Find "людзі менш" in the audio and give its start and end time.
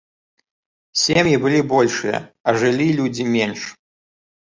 3.01-3.61